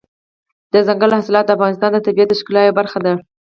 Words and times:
دځنګل 0.71 1.11
حاصلات 1.17 1.45
د 1.47 1.51
افغانستان 1.57 1.91
د 1.93 1.97
طبیعت 2.07 2.29
د 2.29 2.33
ښکلا 2.39 2.61
یوه 2.63 2.77
برخه 2.79 2.99
ده. 3.05 3.13